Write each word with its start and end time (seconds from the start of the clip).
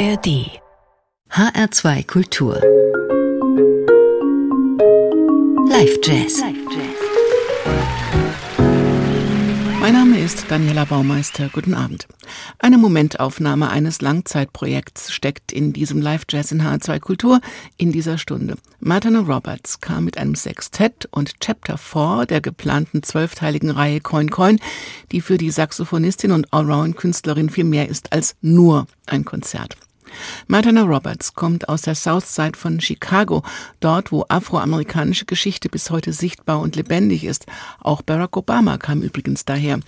ARD 0.00 0.48
HR2 1.30 2.06
Kultur 2.06 2.54
Live 5.68 5.98
Jazz 6.02 6.42
Mein 9.78 9.92
Name 9.92 10.18
ist 10.18 10.46
Daniela 10.48 10.86
Baumeister. 10.86 11.50
Guten 11.52 11.74
Abend. 11.74 12.08
Eine 12.58 12.78
Momentaufnahme 12.78 13.68
eines 13.68 14.00
Langzeitprojekts 14.00 15.12
steckt 15.12 15.52
in 15.52 15.74
diesem 15.74 16.00
Live 16.00 16.22
Jazz 16.30 16.50
in 16.50 16.62
H2 16.62 16.98
Kultur 17.00 17.40
in 17.76 17.92
dieser 17.92 18.16
Stunde. 18.16 18.56
Martina 18.78 19.20
Roberts 19.20 19.82
kam 19.82 20.06
mit 20.06 20.16
einem 20.16 20.34
Sextett 20.34 21.08
und 21.10 21.40
Chapter 21.40 21.76
4 21.76 22.24
der 22.26 22.40
geplanten 22.40 23.02
zwölfteiligen 23.02 23.68
Reihe 23.68 24.00
Coin 24.00 24.30
Coin, 24.30 24.60
die 25.12 25.20
für 25.20 25.36
die 25.36 25.50
Saxophonistin 25.50 26.32
und 26.32 26.50
Allround-Künstlerin 26.54 27.50
viel 27.50 27.64
mehr 27.64 27.90
ist 27.90 28.14
als 28.14 28.36
nur 28.40 28.86
ein 29.04 29.26
Konzert. 29.26 29.76
Martina 30.46 30.82
Roberts 30.82 31.34
kommt 31.34 31.68
aus 31.68 31.82
der 31.82 31.94
Southside 31.94 32.56
von 32.56 32.80
Chicago, 32.80 33.42
dort 33.80 34.12
wo 34.12 34.24
afroamerikanische 34.28 35.24
Geschichte 35.24 35.68
bis 35.68 35.90
heute 35.90 36.12
sichtbar 36.12 36.60
und 36.60 36.76
lebendig 36.76 37.24
ist. 37.24 37.46
Auch 37.80 38.02
Barack 38.02 38.36
Obama 38.36 38.78
kam 38.78 39.02
übrigens 39.02 39.44
daher. 39.44 39.80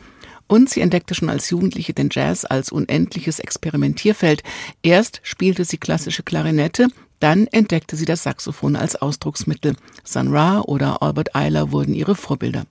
Und 0.46 0.68
sie 0.68 0.80
entdeckte 0.80 1.14
schon 1.14 1.30
als 1.30 1.48
Jugendliche 1.50 1.94
den 1.94 2.08
Jazz 2.10 2.44
als 2.44 2.70
unendliches 2.70 3.38
Experimentierfeld. 3.38 4.42
Erst 4.82 5.20
spielte 5.22 5.64
sie 5.64 5.78
klassische 5.78 6.22
Klarinette, 6.22 6.88
dann 7.20 7.46
entdeckte 7.46 7.96
sie 7.96 8.04
das 8.04 8.24
Saxophon 8.24 8.76
als 8.76 8.96
Ausdrucksmittel. 8.96 9.76
Sun 10.04 10.34
Ra 10.34 10.60
oder 10.60 11.02
Albert 11.02 11.36
Eiler 11.36 11.70
wurden 11.70 11.94
ihre 11.94 12.16
Vorbilder. 12.16 12.66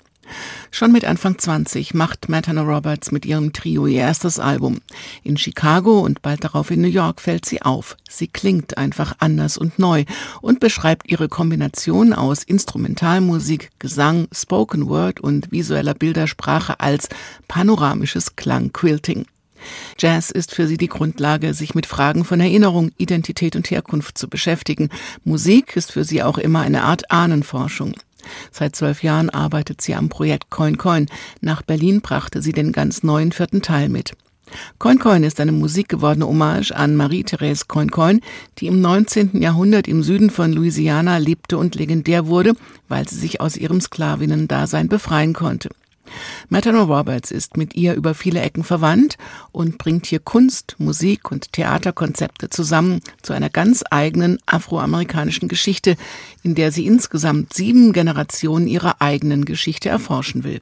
Schon 0.72 0.92
mit 0.92 1.06
Anfang 1.06 1.38
20 1.38 1.94
macht 1.94 2.30
Matana 2.30 2.62
Roberts 2.62 3.12
mit 3.12 3.26
ihrem 3.26 3.54
Trio 3.54 3.88
ihr 3.88 4.02
erstes 4.02 4.40
Album. 4.40 4.82
In 5.24 5.38
Chicago 5.38 6.00
und 6.00 6.22
bald 6.22 6.44
darauf 6.44 6.72
in 6.72 6.82
New 6.82 6.88
York 6.88 7.22
fällt 7.22 7.46
sie 7.46 7.62
auf. 7.62 7.98
Sie 8.10 8.28
klingt 8.28 8.78
einfach 8.78 9.16
anders 9.20 9.58
und 9.58 9.80
neu 9.80 10.06
und 10.42 10.60
beschreibt 10.60 11.12
ihre 11.12 11.30
Kombination 11.30 12.14
aus 12.14 12.44
Instrumentalmusik, 12.44 13.70
Gesang, 13.80 14.28
Spoken 14.32 14.88
Word 14.88 15.20
und 15.20 15.52
visueller 15.52 15.94
Bildersprache 15.94 16.80
als 16.80 17.10
panoramisches 17.48 18.36
Klangquilting. 18.36 19.26
Jazz 19.98 20.32
ist 20.32 20.54
für 20.54 20.68
sie 20.68 20.78
die 20.78 20.88
Grundlage, 20.88 21.54
sich 21.54 21.76
mit 21.76 21.86
Fragen 21.86 22.26
von 22.26 22.40
Erinnerung, 22.40 22.92
Identität 22.98 23.56
und 23.56 23.70
Herkunft 23.70 24.18
zu 24.18 24.28
beschäftigen. 24.28 24.90
Musik 25.24 25.76
ist 25.76 25.92
für 25.92 26.04
sie 26.04 26.24
auch 26.24 26.38
immer 26.38 26.62
eine 26.62 26.84
Art 26.84 27.12
Ahnenforschung. 27.12 27.94
Seit 28.52 28.76
zwölf 28.76 29.04
Jahren 29.04 29.30
arbeitet 29.30 29.82
sie 29.82 29.96
am 29.96 30.10
Projekt 30.10 30.50
Coin 30.50 30.78
Coin. 30.78 31.08
Nach 31.42 31.62
Berlin 31.62 32.02
brachte 32.02 32.42
sie 32.42 32.54
den 32.54 32.72
ganz 32.72 33.04
neuen 33.04 33.32
vierten 33.32 33.62
Teil 33.62 33.90
mit. 33.90 34.14
Coin 34.80 35.00
Coin 35.00 35.24
ist 35.24 35.40
eine 35.40 35.52
musikgewordene 35.52 36.28
Hommage 36.28 36.72
an 36.72 36.96
Marie-Therese 36.96 37.66
Coin 37.68 37.90
Coin, 37.90 38.22
die 38.58 38.68
im 38.68 38.82
19. 38.82 39.42
Jahrhundert 39.42 39.88
im 39.88 40.04
Süden 40.04 40.30
von 40.30 40.52
Louisiana 40.52 41.18
lebte 41.18 41.58
und 41.58 41.76
legendär 41.76 42.28
wurde, 42.28 42.54
weil 42.88 43.08
sie 43.08 43.16
sich 43.16 43.40
aus 43.40 43.56
ihrem 43.56 43.80
Sklavinnen-Dasein 43.80 44.90
befreien 44.90 45.34
konnte. 45.34 45.70
Matano 46.50 46.84
Roberts 46.84 47.32
ist 47.32 47.58
mit 47.58 47.76
ihr 47.76 47.94
über 47.94 48.14
viele 48.14 48.42
Ecken 48.42 48.64
verwandt 48.64 49.18
und 49.52 49.78
bringt 49.78 50.06
hier 50.06 50.20
Kunst, 50.20 50.76
Musik 50.78 51.32
und 51.32 51.54
Theaterkonzepte 51.54 52.50
zusammen 52.50 53.02
zu 53.22 53.34
einer 53.34 53.50
ganz 53.50 53.84
eigenen 53.90 54.40
afroamerikanischen 54.46 55.48
Geschichte, 55.48 55.96
in 56.44 56.56
der 56.56 56.72
sie 56.72 56.86
insgesamt 56.86 57.54
sieben 57.54 57.94
Generationen 57.94 58.68
ihrer 58.68 59.02
eigenen 59.02 59.46
Geschichte 59.46 59.90
erforschen 59.90 60.44
will. 60.44 60.62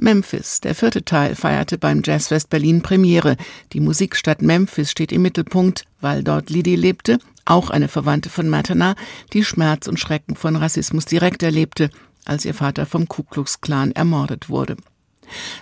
Memphis, 0.00 0.60
der 0.60 0.74
vierte 0.74 1.04
Teil, 1.04 1.34
feierte 1.34 1.78
beim 1.78 2.02
Jazzfest 2.04 2.50
Berlin 2.50 2.82
Premiere. 2.82 3.36
Die 3.72 3.80
Musikstadt 3.80 4.42
Memphis 4.42 4.90
steht 4.90 5.12
im 5.12 5.22
Mittelpunkt, 5.22 5.84
weil 6.00 6.22
dort 6.22 6.50
Lidi 6.50 6.76
lebte, 6.76 7.18
auch 7.44 7.70
eine 7.70 7.88
Verwandte 7.88 8.30
von 8.30 8.48
Matana, 8.48 8.94
die 9.32 9.44
Schmerz 9.44 9.86
und 9.86 10.00
Schrecken 10.00 10.36
von 10.36 10.56
Rassismus 10.56 11.04
direkt 11.04 11.42
erlebte 11.42 11.90
als 12.24 12.44
ihr 12.44 12.54
Vater 12.54 12.86
vom 12.86 13.08
Ku 13.08 13.22
Klux 13.22 13.60
Klan 13.60 13.92
ermordet 13.92 14.48
wurde. 14.48 14.76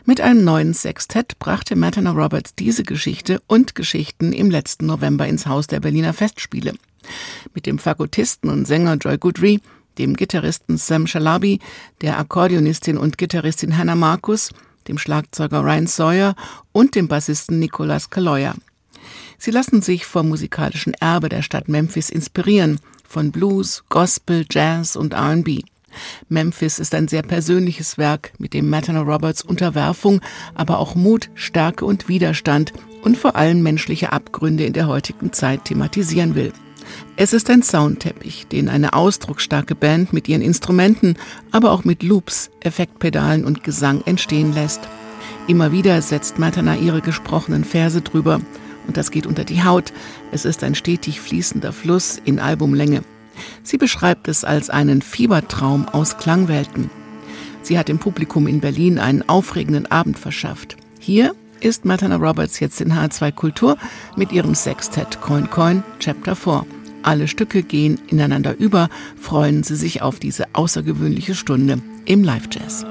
Mit 0.04 0.20
einem 0.20 0.44
neuen 0.44 0.74
Sextett 0.74 1.38
brachte 1.38 1.76
Matana 1.76 2.10
Roberts 2.10 2.54
diese 2.54 2.82
Geschichte 2.82 3.40
und 3.46 3.74
Geschichten 3.74 4.32
im 4.32 4.50
letzten 4.50 4.86
November 4.86 5.26
ins 5.26 5.46
Haus 5.46 5.66
der 5.66 5.80
Berliner 5.80 6.12
Festspiele. 6.12 6.74
Mit 7.54 7.66
dem 7.66 7.78
Fagottisten 7.78 8.50
und 8.50 8.66
Sänger 8.66 8.94
Joy 8.94 9.18
Goodry, 9.18 9.60
dem 9.98 10.14
Gitarristen 10.14 10.78
Sam 10.78 11.06
Shalabi, 11.06 11.60
der 12.00 12.18
Akkordeonistin 12.18 12.96
und 12.96 13.18
Gitarristin 13.18 13.76
Hannah 13.76 13.96
Marcus, 13.96 14.50
dem 14.88 14.98
Schlagzeuger 14.98 15.62
Ryan 15.62 15.86
Sawyer 15.86 16.34
und 16.72 16.94
dem 16.94 17.08
Bassisten 17.08 17.58
Nicolas 17.58 18.10
Kaloya. 18.10 18.54
Sie 19.38 19.50
lassen 19.50 19.82
sich 19.82 20.06
vom 20.06 20.28
musikalischen 20.28 20.94
Erbe 20.94 21.28
der 21.28 21.42
Stadt 21.42 21.68
Memphis 21.68 22.10
inspirieren, 22.10 22.78
von 23.06 23.30
Blues, 23.30 23.84
Gospel, 23.88 24.46
Jazz 24.50 24.96
und 24.96 25.12
R&B. 25.12 25.62
Memphis 26.28 26.78
ist 26.78 26.94
ein 26.94 27.08
sehr 27.08 27.22
persönliches 27.22 27.98
Werk, 27.98 28.32
mit 28.38 28.54
dem 28.54 28.68
Matana 28.68 29.02
Roberts 29.02 29.42
Unterwerfung, 29.42 30.20
aber 30.54 30.78
auch 30.78 30.94
Mut, 30.94 31.30
Stärke 31.34 31.84
und 31.84 32.08
Widerstand 32.08 32.72
und 33.02 33.16
vor 33.16 33.36
allem 33.36 33.62
menschliche 33.62 34.12
Abgründe 34.12 34.64
in 34.64 34.72
der 34.72 34.86
heutigen 34.86 35.32
Zeit 35.32 35.64
thematisieren 35.64 36.34
will. 36.34 36.52
Es 37.16 37.32
ist 37.32 37.48
ein 37.50 37.62
Soundteppich, 37.62 38.46
den 38.48 38.68
eine 38.68 38.92
ausdrucksstarke 38.92 39.74
Band 39.74 40.12
mit 40.12 40.28
ihren 40.28 40.42
Instrumenten, 40.42 41.16
aber 41.50 41.72
auch 41.72 41.84
mit 41.84 42.02
Loops, 42.02 42.50
Effektpedalen 42.60 43.44
und 43.44 43.64
Gesang 43.64 44.02
entstehen 44.04 44.52
lässt. 44.52 44.80
Immer 45.46 45.72
wieder 45.72 46.02
setzt 46.02 46.38
Matana 46.38 46.76
ihre 46.76 47.00
gesprochenen 47.00 47.64
Verse 47.64 48.00
drüber 48.00 48.40
und 48.86 48.96
das 48.96 49.10
geht 49.10 49.26
unter 49.26 49.44
die 49.44 49.62
Haut. 49.64 49.92
Es 50.32 50.44
ist 50.44 50.64
ein 50.64 50.74
stetig 50.74 51.20
fließender 51.20 51.72
Fluss 51.72 52.20
in 52.24 52.40
Albumlänge. 52.40 53.02
Sie 53.62 53.78
beschreibt 53.78 54.28
es 54.28 54.44
als 54.44 54.70
einen 54.70 55.02
Fiebertraum 55.02 55.88
aus 55.88 56.16
Klangwelten. 56.18 56.90
Sie 57.62 57.78
hat 57.78 57.88
dem 57.88 57.98
Publikum 57.98 58.46
in 58.46 58.60
Berlin 58.60 58.98
einen 58.98 59.28
aufregenden 59.28 59.86
Abend 59.90 60.18
verschafft. 60.18 60.76
Hier 60.98 61.34
ist 61.60 61.84
Matana 61.84 62.16
Roberts 62.16 62.60
jetzt 62.60 62.80
in 62.80 62.92
H2 62.92 63.32
Kultur 63.32 63.76
mit 64.16 64.32
ihrem 64.32 64.54
Sextett 64.54 65.20
Coin 65.20 65.48
Coin 65.48 65.82
Chapter 66.00 66.34
4. 66.34 66.66
Alle 67.02 67.28
Stücke 67.28 67.62
gehen 67.62 68.00
ineinander 68.08 68.56
über, 68.58 68.88
freuen 69.20 69.62
Sie 69.62 69.76
sich 69.76 70.02
auf 70.02 70.18
diese 70.18 70.46
außergewöhnliche 70.54 71.34
Stunde 71.34 71.80
im 72.04 72.24
Live 72.24 72.48
Jazz. 72.52 72.84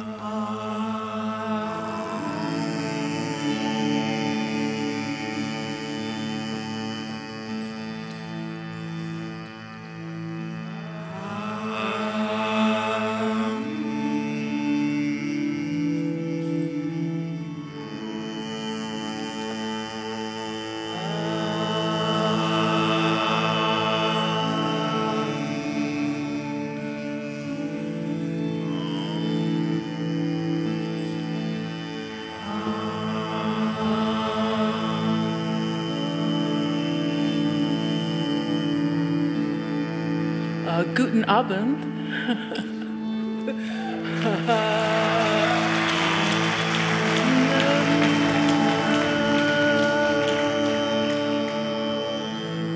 Guten 40.93 41.23
Abend. 41.23 41.79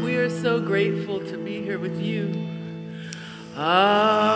we 0.04 0.16
are 0.16 0.30
so 0.30 0.62
grateful 0.62 1.20
to 1.20 1.38
be 1.38 1.62
here 1.62 1.78
with 1.78 2.00
you. 2.02 2.32
Ah. 3.58 4.36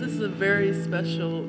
this 0.00 0.12
is 0.12 0.20
a 0.20 0.28
very 0.28 0.72
special 0.84 1.42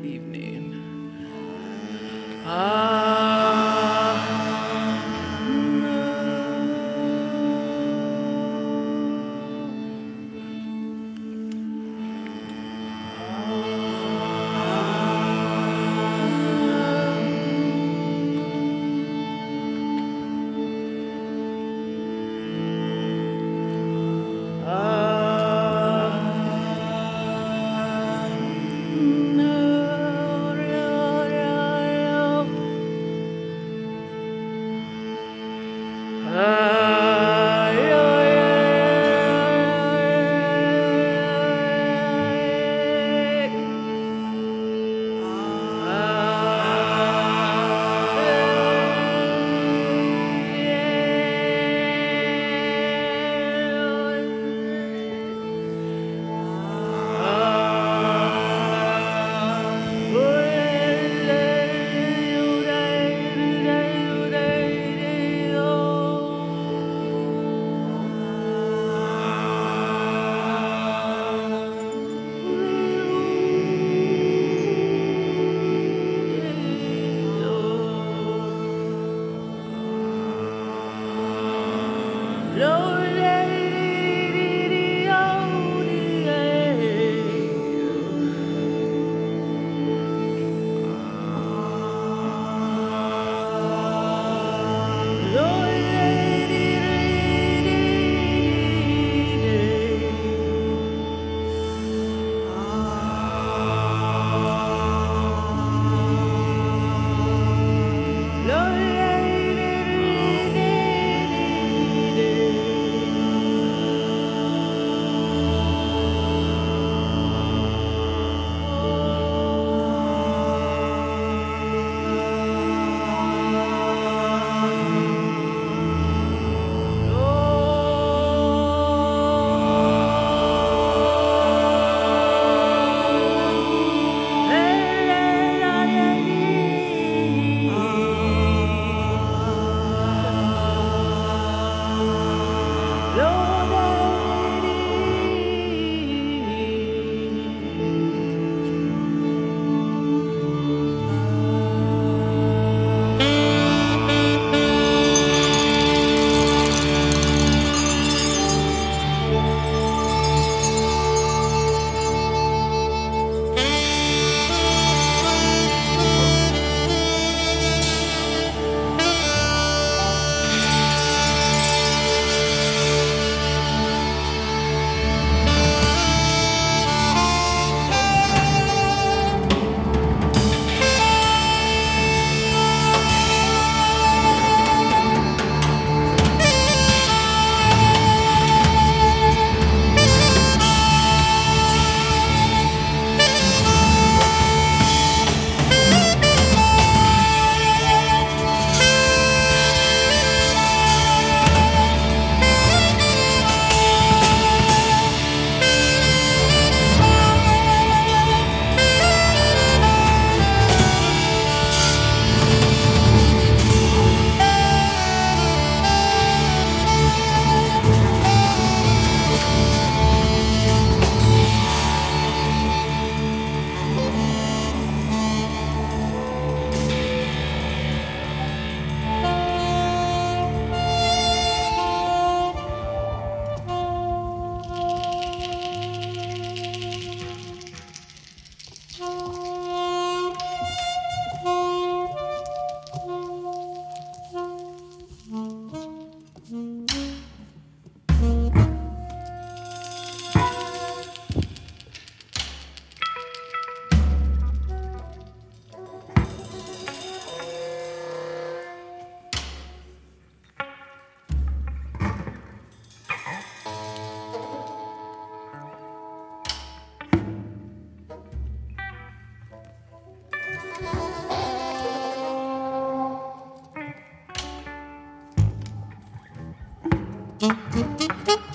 ¡Dip, 277.43 277.57
pip! 277.97 278.52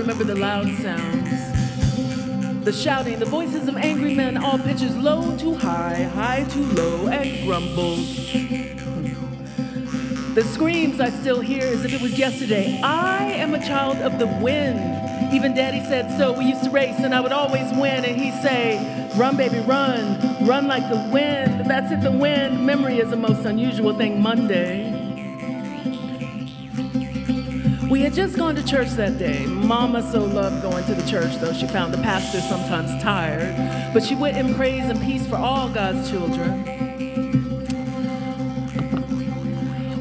Remember 0.00 0.24
the 0.24 0.34
loud 0.34 0.66
sounds, 0.78 2.64
the 2.64 2.72
shouting, 2.72 3.18
the 3.18 3.26
voices 3.26 3.68
of 3.68 3.76
angry 3.76 4.14
men, 4.14 4.38
all 4.38 4.58
pitches 4.58 4.96
low 4.96 5.36
to 5.36 5.54
high, 5.54 6.04
high 6.14 6.42
to 6.44 6.58
low, 6.72 7.08
and 7.08 7.46
grumbled. 7.46 7.98
The 10.34 10.42
screams 10.54 11.00
I 11.00 11.10
still 11.10 11.40
hear 11.40 11.64
as 11.64 11.84
if 11.84 11.92
it 11.92 12.00
was 12.00 12.18
yesterday. 12.18 12.80
I 12.82 13.24
am 13.32 13.52
a 13.52 13.58
child 13.58 13.98
of 13.98 14.18
the 14.18 14.26
wind. 14.26 15.34
Even 15.34 15.54
daddy 15.54 15.80
said 15.84 16.16
so. 16.16 16.32
We 16.32 16.46
used 16.46 16.64
to 16.64 16.70
race 16.70 16.98
and 17.00 17.14
I 17.14 17.20
would 17.20 17.32
always 17.32 17.70
win. 17.72 18.04
And 18.04 18.16
he'd 18.18 18.40
say, 18.40 19.10
Run, 19.18 19.36
baby, 19.36 19.58
run. 19.60 20.46
Run 20.46 20.66
like 20.66 20.88
the 20.88 21.10
wind. 21.12 21.68
That's 21.68 21.92
it, 21.92 22.00
the 22.00 22.12
wind. 22.12 22.64
Memory 22.64 23.00
is 23.00 23.10
the 23.10 23.16
most 23.16 23.44
unusual 23.44 23.92
thing 23.92 24.22
Monday. 24.22 24.89
We 27.90 28.02
had 28.02 28.14
just 28.14 28.36
gone 28.36 28.54
to 28.54 28.64
church 28.64 28.90
that 28.90 29.18
day. 29.18 29.44
Mama 29.46 30.00
so 30.12 30.20
loved 30.20 30.62
going 30.62 30.84
to 30.84 30.94
the 30.94 31.10
church, 31.10 31.34
though 31.40 31.52
she 31.52 31.66
found 31.66 31.92
the 31.92 31.98
pastor 31.98 32.40
sometimes 32.40 33.02
tired. 33.02 33.92
But 33.92 34.04
she 34.04 34.14
went 34.14 34.36
in 34.36 34.54
praise 34.54 34.88
and 34.88 35.00
peace 35.02 35.26
for 35.26 35.34
all 35.34 35.68
God's 35.68 36.08
children. 36.08 36.62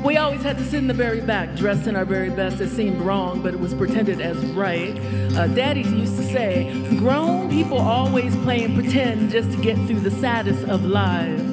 We 0.04 0.18
always 0.18 0.44
had 0.44 0.60
to 0.60 0.66
sit 0.66 0.76
in 0.76 0.88
the 0.88 0.94
very 0.94 1.22
back, 1.22 1.56
dressed 1.56 1.88
in 1.88 1.96
our 1.96 2.06
very 2.06 2.30
best. 2.30 2.62
It 2.62 2.70
seemed 2.70 3.02
wrong, 3.02 3.42
but 3.42 3.56
it 3.56 3.60
was 3.60 3.74
pretended 3.74 4.22
as 4.22 4.38
right. 4.52 4.96
Uh, 5.36 5.48
Daddy 5.48 5.82
used 5.82 6.16
to 6.18 6.24
say, 6.24 6.96
grown 7.00 7.50
people 7.50 7.80
always 7.80 8.36
play 8.38 8.66
and 8.66 8.76
pretend 8.76 9.32
just 9.32 9.52
to 9.52 9.58
get 9.58 9.76
through 9.88 10.02
the 10.02 10.12
saddest 10.12 10.64
of 10.66 10.86
lives. 10.86 11.49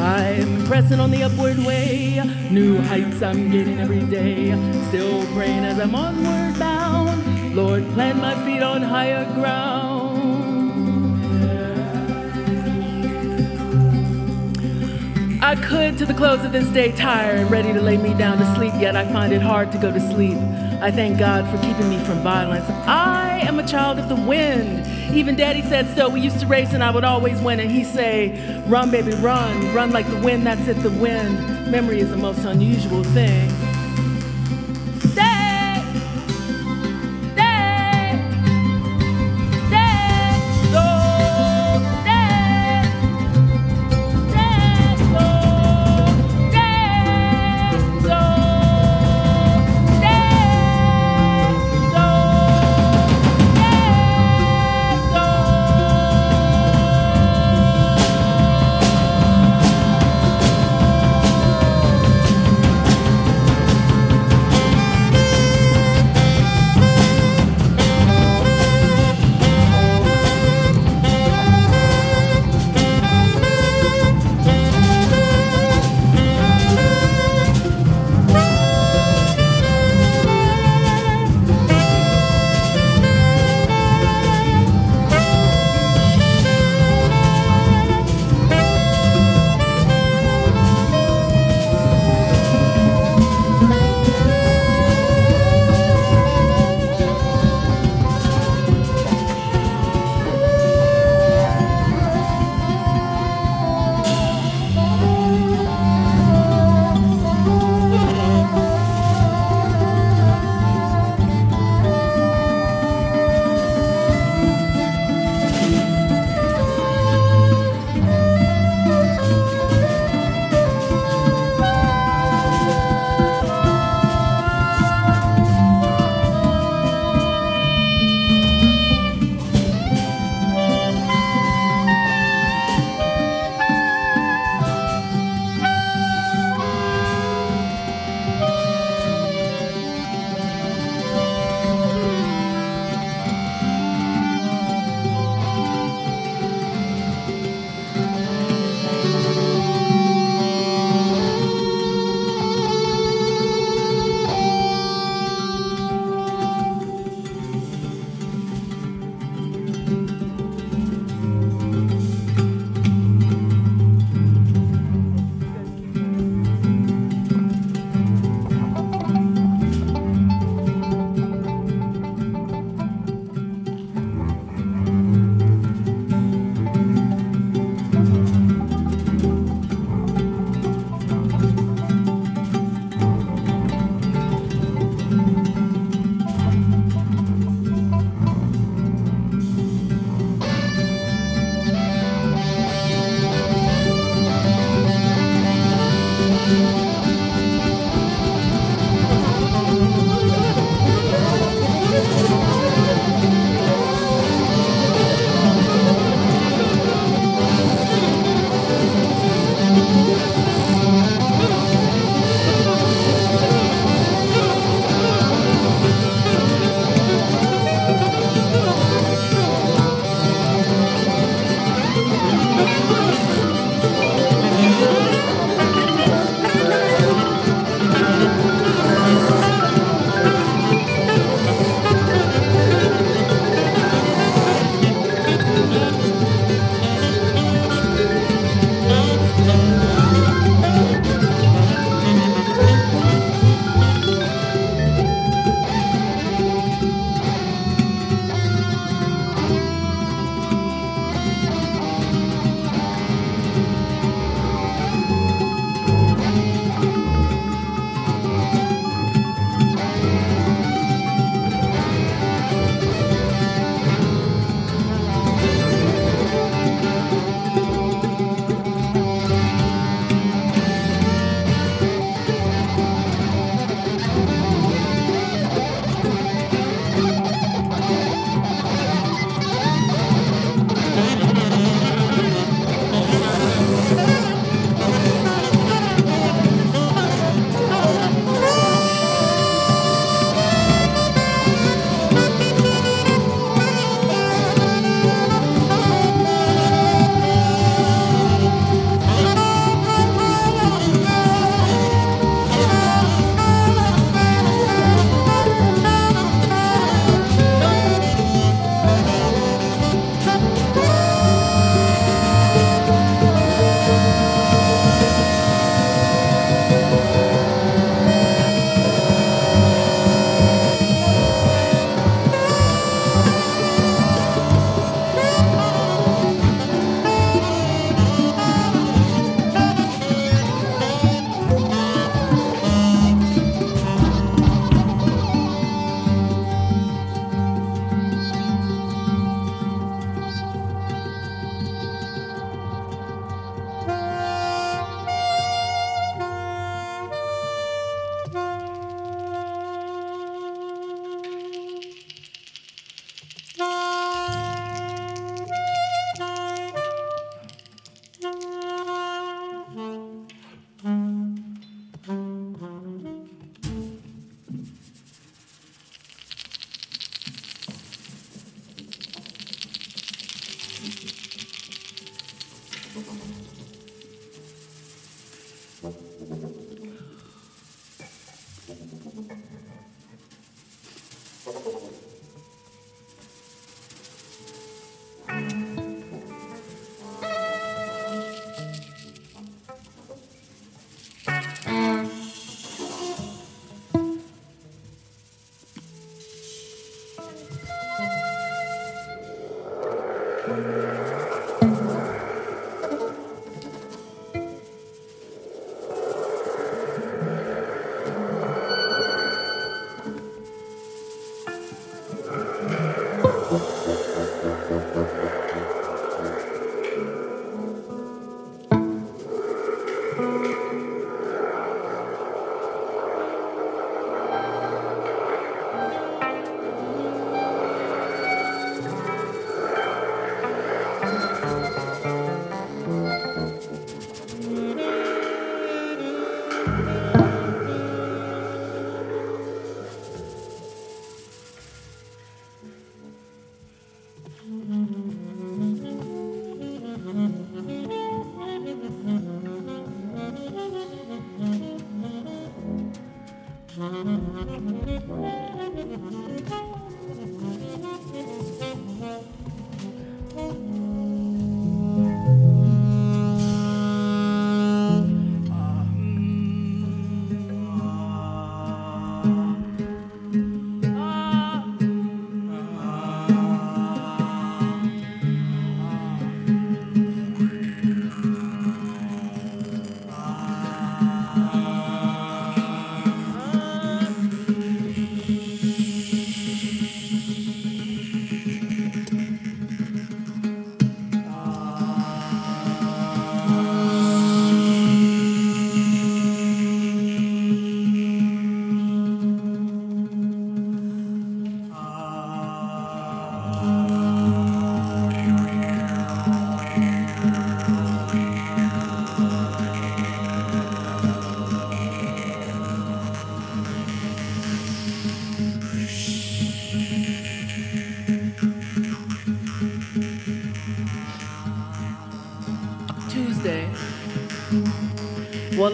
I'm 0.00 0.64
pressing 0.66 1.00
on 1.00 1.10
the 1.10 1.24
upward 1.24 1.58
way, 1.58 2.22
new 2.50 2.78
heights 2.82 3.20
I'm 3.20 3.50
getting 3.50 3.80
every 3.80 4.04
day. 4.04 4.52
Still 4.88 5.26
praying 5.34 5.64
as 5.64 5.80
I'm 5.80 5.94
onward 5.94 6.56
bound. 6.58 7.56
Lord, 7.56 7.84
plant 7.94 8.18
my 8.18 8.34
feet 8.44 8.62
on 8.62 8.80
higher 8.80 9.24
ground. 9.34 9.98
I 15.42 15.56
could, 15.56 15.98
to 15.98 16.06
the 16.06 16.14
close 16.14 16.44
of 16.44 16.52
this 16.52 16.68
day, 16.68 16.92
tired, 16.92 17.50
ready 17.50 17.72
to 17.72 17.80
lay 17.80 17.96
me 17.96 18.14
down 18.14 18.38
to 18.38 18.54
sleep, 18.54 18.74
yet 18.78 18.94
I 18.94 19.10
find 19.12 19.32
it 19.32 19.42
hard 19.42 19.72
to 19.72 19.78
go 19.78 19.90
to 19.90 20.00
sleep. 20.12 20.36
I 20.80 20.92
thank 20.92 21.18
God 21.18 21.44
for 21.50 21.60
keeping 21.66 21.88
me 21.90 21.98
from 22.04 22.22
violence. 22.22 22.66
I 22.86 23.17
am 23.40 23.58
a 23.58 23.66
child 23.66 23.98
of 23.98 24.08
the 24.08 24.16
wind. 24.16 24.86
Even 25.14 25.36
daddy 25.36 25.62
said 25.62 25.94
so. 25.96 26.08
We 26.08 26.20
used 26.20 26.40
to 26.40 26.46
race 26.46 26.72
and 26.72 26.82
I 26.82 26.90
would 26.90 27.04
always 27.04 27.40
win. 27.40 27.60
And 27.60 27.70
he'd 27.70 27.86
say, 27.86 28.62
Run, 28.66 28.90
baby, 28.90 29.12
run. 29.12 29.74
Run 29.74 29.90
like 29.90 30.08
the 30.08 30.20
wind, 30.20 30.46
that's 30.46 30.66
it, 30.68 30.82
the 30.82 30.90
wind. 30.90 31.70
Memory 31.70 32.00
is 32.00 32.10
the 32.10 32.16
most 32.16 32.44
unusual 32.44 33.04
thing. 33.04 33.67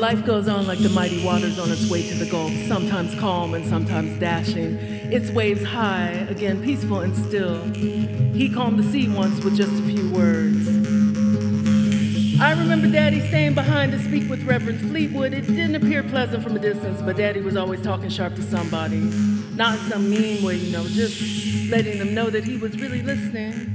Life 0.04 0.26
goes 0.26 0.48
on 0.48 0.66
like 0.66 0.80
the 0.80 0.90
mighty 0.90 1.24
waters 1.24 1.58
on 1.58 1.70
its 1.70 1.90
way 1.90 2.06
to 2.06 2.14
the 2.16 2.26
Gulf, 2.26 2.52
sometimes 2.68 3.18
calm 3.18 3.54
and 3.54 3.64
sometimes 3.64 4.20
dashing. 4.20 4.76
Its 5.10 5.30
waves 5.30 5.64
high, 5.64 6.10
again 6.28 6.62
peaceful 6.62 7.00
and 7.00 7.16
still. 7.16 7.64
He 7.72 8.50
calmed 8.50 8.78
the 8.78 8.82
sea 8.92 9.08
once 9.08 9.42
with 9.42 9.56
just 9.56 9.72
a 9.72 9.82
few 9.82 10.10
words. 10.10 10.68
I 12.38 12.50
remember 12.50 12.90
Daddy 12.90 13.26
staying 13.28 13.54
behind 13.54 13.92
to 13.92 13.98
speak 13.98 14.28
with 14.28 14.42
Reverend 14.42 14.82
Fleetwood. 14.90 15.32
It 15.32 15.46
didn't 15.46 15.76
appear 15.76 16.02
pleasant 16.02 16.42
from 16.42 16.54
a 16.54 16.58
distance, 16.58 17.00
but 17.00 17.16
Daddy 17.16 17.40
was 17.40 17.56
always 17.56 17.80
talking 17.80 18.10
sharp 18.10 18.34
to 18.34 18.42
somebody. 18.42 19.00
Not 19.56 19.78
in 19.78 19.90
some 19.90 20.10
mean 20.10 20.44
way, 20.44 20.56
you 20.56 20.70
know, 20.70 20.84
just 20.86 21.70
letting 21.70 21.98
them 21.98 22.12
know 22.12 22.28
that 22.28 22.44
he 22.44 22.58
was 22.58 22.78
really 22.78 23.00
listening 23.00 23.73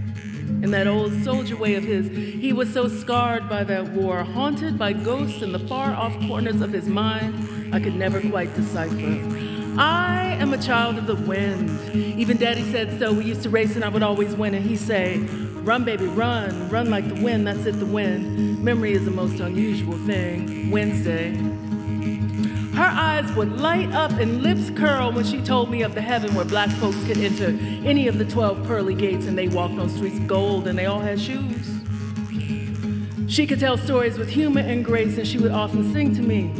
in 0.69 0.73
that 0.73 0.85
old 0.85 1.11
soldier 1.23 1.57
way 1.57 1.73
of 1.73 1.83
his. 1.83 2.09
He 2.09 2.53
was 2.53 2.71
so 2.71 2.87
scarred 2.87 3.49
by 3.49 3.63
that 3.63 3.87
war, 3.87 4.23
haunted 4.23 4.77
by 4.77 4.93
ghosts 4.93 5.41
in 5.41 5.51
the 5.51 5.57
far 5.57 5.93
off 5.93 6.15
corners 6.27 6.61
of 6.61 6.71
his 6.71 6.87
mind, 6.87 7.73
I 7.73 7.79
could 7.79 7.95
never 7.95 8.21
quite 8.21 8.53
decipher. 8.53 9.19
I 9.79 10.37
am 10.39 10.53
a 10.53 10.59
child 10.59 10.99
of 10.99 11.07
the 11.07 11.15
wind. 11.15 11.95
Even 11.95 12.37
daddy 12.37 12.71
said 12.71 12.99
so. 12.99 13.11
We 13.11 13.25
used 13.25 13.41
to 13.43 13.49
race 13.49 13.75
and 13.75 13.83
I 13.83 13.89
would 13.89 14.03
always 14.03 14.35
win. 14.35 14.53
And 14.53 14.63
he'd 14.63 14.77
say, 14.77 15.17
Run, 15.17 15.85
baby, 15.85 16.05
run. 16.05 16.69
Run 16.69 16.91
like 16.91 17.07
the 17.07 17.23
wind. 17.23 17.47
That's 17.47 17.65
it, 17.65 17.79
the 17.79 17.87
wind. 17.87 18.63
Memory 18.63 18.93
is 18.93 19.05
the 19.05 19.11
most 19.11 19.39
unusual 19.39 19.97
thing. 20.05 20.69
Wednesday. 20.69 21.31
Her 22.79 22.85
eyes 22.85 23.29
would 23.33 23.59
light 23.59 23.91
up 23.91 24.11
and 24.11 24.41
lips 24.41 24.69
curl 24.69 25.11
when 25.11 25.25
she 25.25 25.41
told 25.41 25.69
me 25.69 25.81
of 25.81 25.95
the 25.95 26.01
heaven 26.01 26.33
where 26.33 26.45
black 26.45 26.69
folks 26.69 26.95
could 27.03 27.17
enter 27.17 27.47
any 27.85 28.07
of 28.07 28.17
the 28.17 28.23
12 28.23 28.65
pearly 28.65 28.95
gates 28.95 29.25
and 29.25 29.37
they 29.37 29.49
walked 29.49 29.77
on 29.77 29.89
streets 29.89 30.15
of 30.15 30.27
gold 30.27 30.65
and 30.65 30.79
they 30.79 30.85
all 30.85 31.01
had 31.01 31.19
shoes. 31.19 31.69
She 33.27 33.45
could 33.45 33.59
tell 33.59 33.75
stories 33.75 34.17
with 34.17 34.29
humor 34.29 34.61
and 34.61 34.85
grace 34.85 35.17
and 35.17 35.27
she 35.27 35.37
would 35.39 35.51
often 35.51 35.91
sing 35.91 36.15
to 36.15 36.21
me. 36.21 36.53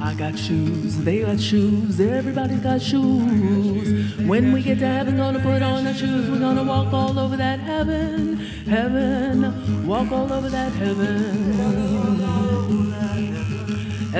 I 0.00 0.14
got 0.14 0.38
shoes, 0.38 0.96
they 0.98 1.22
got 1.22 1.40
shoes, 1.40 1.98
everybody's 1.98 2.60
got 2.60 2.80
shoes. 2.80 4.16
When 4.18 4.52
we 4.52 4.62
get 4.62 4.78
to 4.78 4.86
heaven, 4.86 5.16
gonna 5.16 5.40
put 5.40 5.62
on 5.62 5.84
our 5.84 5.94
shoes, 5.94 6.30
we're 6.30 6.38
gonna 6.38 6.62
walk 6.62 6.92
all 6.92 7.18
over 7.18 7.36
that 7.36 7.58
heaven, 7.58 8.36
heaven, 8.66 9.84
walk 9.84 10.12
all 10.12 10.32
over 10.32 10.48
that 10.48 10.70
heaven. 10.74 12.09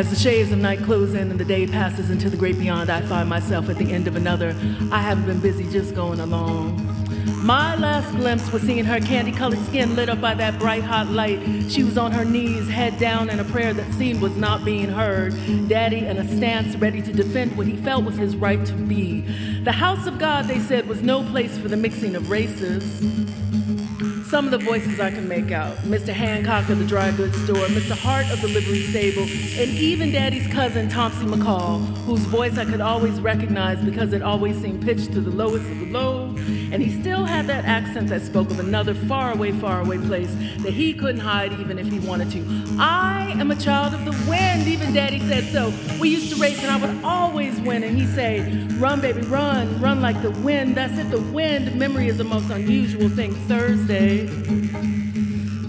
As 0.01 0.09
the 0.09 0.17
shades 0.17 0.51
of 0.51 0.57
night 0.57 0.83
close 0.83 1.13
in 1.13 1.31
and 1.31 1.39
the 1.39 1.45
day 1.45 1.67
passes 1.67 2.09
into 2.09 2.31
the 2.31 2.37
great 2.39 2.59
beyond, 2.59 2.89
I 2.89 3.03
find 3.03 3.29
myself 3.29 3.69
at 3.69 3.77
the 3.77 3.93
end 3.93 4.09
of 4.09 4.17
another. 4.17 4.57
I 4.91 5.03
haven't 5.03 5.27
been 5.27 5.41
busy 5.41 5.71
just 5.71 5.95
going 5.95 6.21
along. 6.21 6.81
My 7.45 7.75
last 7.75 8.11
glimpse 8.17 8.51
was 8.51 8.63
seeing 8.63 8.87
her 8.87 8.99
candy 8.99 9.31
colored 9.31 9.63
skin 9.67 9.95
lit 9.97 10.09
up 10.09 10.19
by 10.19 10.33
that 10.33 10.59
bright 10.59 10.85
hot 10.85 11.09
light. 11.09 11.41
She 11.71 11.85
was 11.85 11.99
on 11.99 12.13
her 12.13 12.25
knees, 12.25 12.67
head 12.67 12.99
down 12.99 13.29
in 13.29 13.41
a 13.41 13.45
prayer 13.45 13.75
that 13.75 13.93
seemed 13.93 14.23
was 14.23 14.35
not 14.39 14.65
being 14.65 14.89
heard. 14.89 15.35
Daddy 15.69 16.07
in 16.07 16.17
a 16.17 16.27
stance 16.35 16.75
ready 16.77 17.03
to 17.03 17.13
defend 17.13 17.59
what 17.59 17.67
he 17.67 17.77
felt 17.77 18.03
was 18.07 18.17
his 18.17 18.35
right 18.37 18.65
to 18.65 18.73
be. 18.73 19.21
The 19.65 19.73
house 19.73 20.07
of 20.07 20.19
God, 20.19 20.47
they 20.47 20.61
said, 20.61 20.89
was 20.89 21.03
no 21.03 21.23
place 21.25 21.59
for 21.59 21.69
the 21.69 21.77
mixing 21.77 22.17
of 22.17 22.31
races. 22.31 23.03
Some 24.31 24.45
of 24.45 24.53
the 24.53 24.59
voices 24.59 25.01
I 25.01 25.11
can 25.11 25.27
make 25.27 25.51
out 25.51 25.77
Mr. 25.79 26.11
Hancock 26.11 26.69
of 26.69 26.79
the 26.79 26.85
dry 26.85 27.11
goods 27.11 27.37
store, 27.43 27.67
Mr. 27.67 27.99
Hart 27.99 28.31
of 28.31 28.41
the 28.41 28.47
livery 28.47 28.83
stable, 28.83 29.23
and 29.23 29.71
even 29.77 30.13
Daddy's 30.13 30.47
cousin, 30.47 30.89
Thompson 30.89 31.31
McCall, 31.31 31.85
whose 32.05 32.21
voice 32.21 32.57
I 32.57 32.65
could 32.65 32.81
always 32.81 33.21
recognize 33.21 33.85
because 33.85 34.13
it 34.13 34.23
always 34.23 34.57
seemed 34.63 34.85
pitched 34.85 35.13
to 35.15 35.21
the 35.21 35.33
lowest 35.33 35.69
of 35.69 35.81
the 35.81 35.87
low. 35.87 36.27
And 36.73 36.81
he 36.81 37.01
still 37.01 37.25
had 37.25 37.49
that 37.49 37.65
accent 37.65 38.09
that 38.11 38.23
spoke 38.23 38.49
of 38.53 38.61
another 38.61 38.95
far 38.95 39.33
away, 39.33 39.51
far 39.51 39.81
away 39.81 39.99
place 39.99 40.33
that 40.59 40.73
he 40.73 40.95
couldn't 40.95 41.21
hide 41.21 41.53
even 41.55 41.81
if 41.81 41.89
he 41.89 41.99
wanted 41.99 42.31
to. 42.31 42.77
I 42.79 43.35
am 43.37 43.51
a 43.51 43.57
child 43.57 43.95
of 43.95 44.05
the 44.05 44.31
wind, 44.31 44.69
even 44.69 44.95
Daddy 44.95 45.19
said 45.19 45.53
so. 45.53 45.73
We 45.99 46.11
used 46.11 46.33
to 46.33 46.41
race 46.41 46.63
and 46.63 46.71
I 46.71 46.77
would 46.77 47.05
always 47.05 47.61
win. 47.63 47.83
And 47.83 47.99
he'd 47.99 48.15
say, 48.15 48.69
Run, 48.79 49.01
baby, 49.01 49.23
run, 49.23 49.81
run 49.81 50.01
like 50.01 50.23
the 50.23 50.31
wind. 50.31 50.77
That's 50.77 50.97
it, 50.97 51.11
the 51.11 51.21
wind. 51.21 51.75
Memory 51.75 52.07
is 52.07 52.19
the 52.19 52.25
most 52.25 52.49
unusual 52.51 53.09
thing. 53.09 53.35
Thursday. 53.47 54.20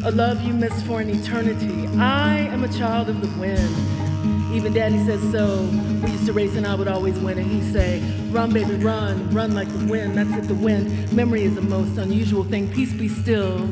A 0.03 0.11
love 0.11 0.41
you 0.41 0.53
miss 0.53 0.81
for 0.83 0.99
an 0.99 1.09
eternity. 1.09 1.87
I 1.97 2.39
am 2.51 2.63
a 2.63 2.67
child 2.67 3.09
of 3.09 3.21
the 3.21 3.39
wind. 3.39 4.53
Even 4.53 4.73
daddy 4.73 4.97
says 5.05 5.21
so. 5.31 5.63
We 6.03 6.11
used 6.11 6.25
to 6.25 6.33
race 6.33 6.55
and 6.55 6.67
I 6.67 6.75
would 6.75 6.87
always 6.87 7.17
win. 7.19 7.37
And 7.37 7.49
he'd 7.49 7.71
say, 7.71 8.01
Run, 8.29 8.51
baby, 8.51 8.75
run, 8.75 9.29
run 9.31 9.53
like 9.53 9.69
the 9.69 9.85
wind. 9.85 10.17
That's 10.17 10.31
it, 10.31 10.47
the 10.47 10.55
wind. 10.55 11.13
Memory 11.13 11.43
is 11.43 11.55
the 11.55 11.61
most 11.61 11.97
unusual 11.97 12.43
thing. 12.43 12.71
Peace 12.73 12.93
be 12.93 13.07
still. 13.07 13.69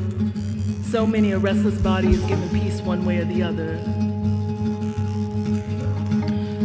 So 0.83 1.05
many 1.05 1.33
a 1.33 1.37
restless 1.37 1.79
body 1.81 2.09
is 2.09 2.23
given 2.25 2.49
peace 2.49 2.81
one 2.81 3.05
way 3.05 3.17
or 3.17 3.25
the 3.25 3.43
other. 3.43 3.75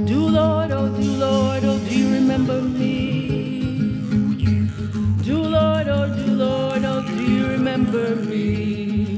Do 0.06 0.28
Lord, 0.28 0.70
oh, 0.70 0.88
do 0.88 1.10
Lord, 1.12 1.64
oh, 1.64 1.78
do 1.78 1.98
you 1.98 2.14
remember 2.14 2.62
me? 2.62 3.28
Do 5.22 5.38
Lord, 5.42 5.88
oh, 5.88 6.14
do 6.14 6.32
Lord, 6.32 6.84
oh, 6.84 6.93
remember 7.76 8.14
me? 8.14 9.16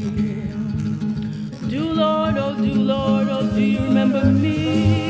Do 1.69 1.93
Lord, 1.93 2.39
oh, 2.39 2.57
do 2.57 2.73
Lord, 2.73 3.29
oh, 3.29 3.47
do 3.55 3.61
you 3.61 3.81
remember 3.81 4.25
me? 4.25 5.06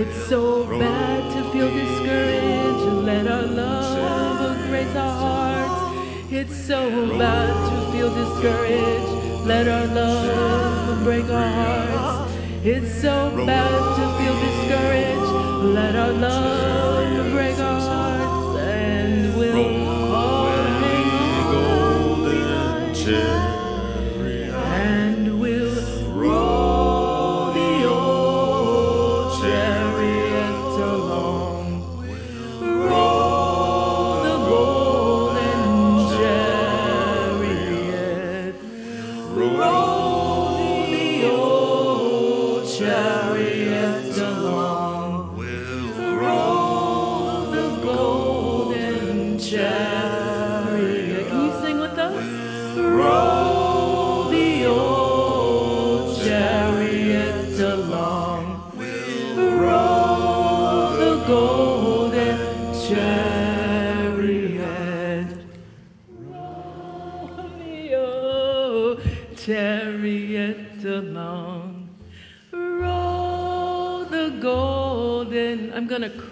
It's 0.00 0.28
so 0.28 0.64
bad 0.78 1.22
to 1.34 1.50
feel 1.50 1.68
discouraged 1.74 2.84
and 2.86 3.04
let 3.04 3.26
our 3.26 3.42
love 3.42 4.56
grace 4.68 4.94
our 4.94 5.10
hearts. 5.24 6.32
It's 6.32 6.54
so 6.54 7.18
bad 7.18 7.50
to 7.68 7.90
feel 7.90 8.14
discouraged, 8.14 9.44
let 9.44 9.66
our 9.66 9.86
love 9.88 11.02
break 11.02 11.24
our 11.24 11.48
hearts. 11.48 12.32
It's 12.62 12.94
so 13.02 13.44
bad 13.44 13.78
to 13.98 14.04
feel 14.18 14.36
discouraged, 14.48 15.74
let 15.74 15.96
our 15.96 16.12
love 16.12 17.32
break 17.32 17.58
our 17.58 17.80
hearts. 17.80 18.07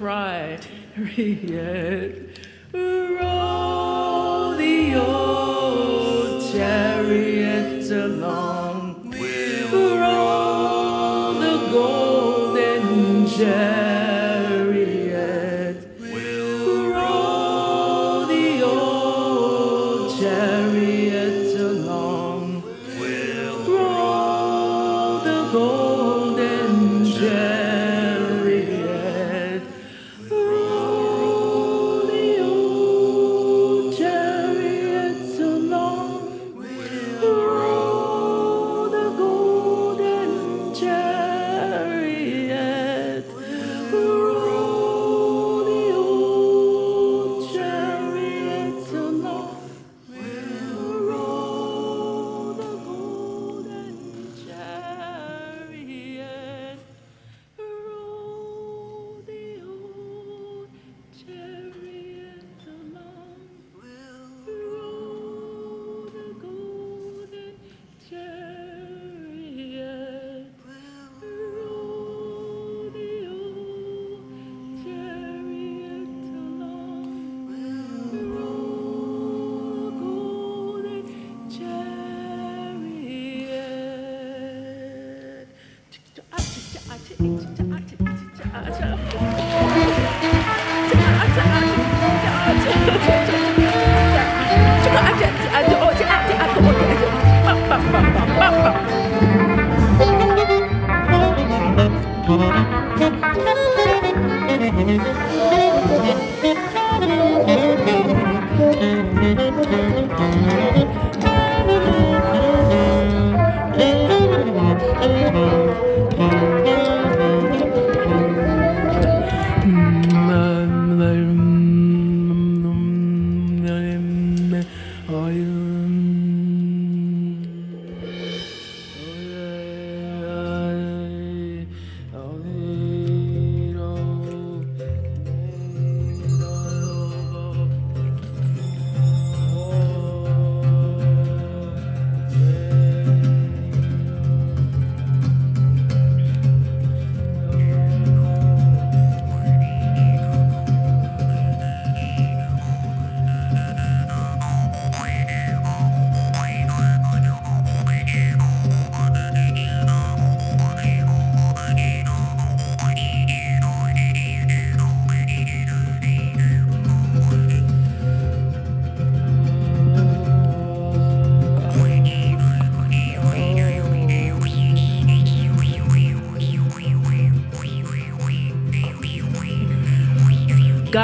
I'm 0.09 0.61
gonna 1.46 2.09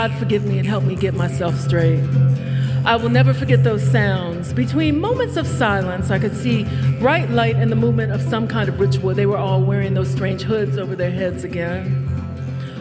God 0.02 0.18
forgive 0.18 0.44
me 0.44 0.58
and 0.58 0.66
help 0.66 0.82
me 0.82 0.96
get 0.96 1.14
myself 1.14 1.56
straight. 1.56 2.02
I 2.84 2.96
will 2.96 3.08
never 3.08 3.32
forget 3.32 3.62
those 3.62 3.88
sounds. 3.88 4.52
Between 4.52 4.98
moments 4.98 5.36
of 5.36 5.46
silence, 5.46 6.10
I 6.10 6.18
could 6.18 6.36
see 6.36 6.64
bright 6.98 7.30
light 7.30 7.54
and 7.54 7.70
the 7.70 7.76
movement 7.76 8.10
of 8.10 8.20
some 8.20 8.48
kind 8.48 8.68
of 8.68 8.80
ritual. 8.80 9.14
They 9.14 9.26
were 9.26 9.36
all 9.36 9.62
wearing 9.62 9.94
those 9.94 10.10
strange 10.10 10.42
hoods 10.42 10.76
over 10.76 10.96
their 10.96 11.12
heads 11.12 11.44
again. 11.44 12.04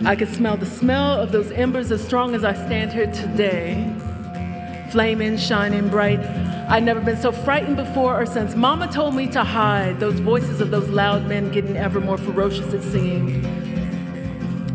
I 0.03 0.15
could 0.15 0.29
smell 0.29 0.57
the 0.57 0.65
smell 0.65 1.21
of 1.21 1.31
those 1.31 1.51
embers 1.51 1.91
as 1.91 2.03
strong 2.03 2.33
as 2.33 2.43
I 2.43 2.55
stand 2.55 2.91
here 2.91 3.11
today. 3.11 3.93
Flaming, 4.89 5.37
shining 5.37 5.89
bright. 5.89 6.21
I'd 6.71 6.81
never 6.81 7.01
been 7.01 7.17
so 7.17 7.31
frightened 7.31 7.75
before 7.75 8.19
or 8.19 8.25
since. 8.25 8.55
Mama 8.55 8.91
told 8.91 9.13
me 9.13 9.27
to 9.27 9.43
hide. 9.43 9.99
Those 9.99 10.19
voices 10.19 10.59
of 10.59 10.71
those 10.71 10.89
loud 10.89 11.27
men 11.27 11.51
getting 11.51 11.77
ever 11.77 11.99
more 11.99 12.17
ferocious, 12.17 12.73
it 12.73 12.81
seemed. 12.81 13.60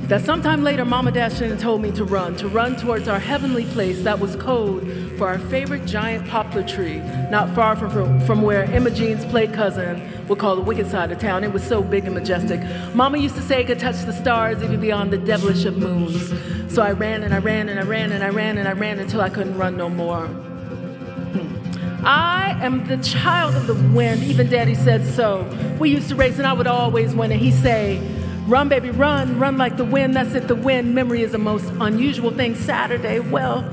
That 0.09 0.25
sometime 0.25 0.63
later, 0.63 0.85
Mama 0.85 1.11
dashed 1.11 1.43
in 1.43 1.51
and 1.51 1.59
told 1.59 1.83
me 1.83 1.91
to 1.91 2.05
run, 2.05 2.37
to 2.37 2.47
run 2.47 2.77
towards 2.77 3.09
our 3.09 3.19
heavenly 3.19 3.65
place 3.65 4.05
that 4.05 4.21
was 4.21 4.37
code 4.37 4.87
for 5.19 5.27
our 5.27 5.41
favorite 5.41 5.85
giant 5.85 6.29
poplar 6.29 6.63
tree, 6.63 6.99
not 7.29 7.53
far 7.57 7.75
from, 7.75 8.21
from 8.21 8.43
where 8.43 8.71
Imogene's 8.73 9.25
play 9.25 9.49
cousin 9.49 10.01
would 10.29 10.39
call 10.39 10.55
the 10.55 10.63
wicked 10.63 10.89
side 10.89 11.11
of 11.11 11.19
town. 11.19 11.43
It 11.43 11.53
was 11.53 11.65
so 11.65 11.83
big 11.83 12.05
and 12.05 12.15
majestic. 12.15 12.61
Mama 12.95 13.19
used 13.19 13.35
to 13.35 13.43
say 13.43 13.63
it 13.63 13.67
could 13.67 13.81
touch 13.81 14.01
the 14.05 14.13
stars 14.13 14.63
even 14.63 14.81
beyond 14.81 15.13
the 15.13 15.19
devilish 15.19 15.65
of 15.65 15.77
moons. 15.77 16.33
So 16.73 16.83
I 16.83 16.93
ran 16.93 17.25
and 17.25 17.35
I 17.35 17.39
ran 17.39 17.69
and 17.69 17.81
I 17.81 17.83
ran 17.83 18.13
and 18.13 18.23
I 18.23 18.29
ran 18.29 18.59
and 18.59 18.69
I 18.69 18.73
ran 18.75 19.01
until 19.01 19.21
I 19.21 19.29
couldn't 19.29 19.59
run 19.59 19.77
no 19.77 19.89
more. 19.89 20.29
Hmm. 20.29 22.07
I 22.07 22.57
am 22.61 22.87
the 22.87 22.99
child 22.99 23.57
of 23.57 23.67
the 23.67 23.75
wind. 23.75 24.23
Even 24.23 24.49
daddy 24.49 24.77
said 24.77 25.05
so. 25.05 25.45
We 25.81 25.91
used 25.91 26.11
to 26.11 26.15
race 26.15 26.39
and 26.39 26.47
I 26.47 26.53
would 26.53 26.69
always 26.69 27.13
win. 27.13 27.33
And 27.33 27.41
he 27.41 27.51
say, 27.51 28.01
Run, 28.47 28.69
baby, 28.69 28.91
run, 28.91 29.41
run 29.41 29.59
like 29.59 29.77
the 29.77 29.85
wind. 29.85 30.15
That's 30.15 30.33
it, 30.35 30.47
the 30.47 30.55
wind. 30.55 30.95
Memory 30.95 31.23
is 31.23 31.33
the 31.33 31.39
most 31.39 31.65
unusual 31.81 32.31
thing. 32.31 32.55
Saturday, 32.55 33.19
well, 33.19 33.69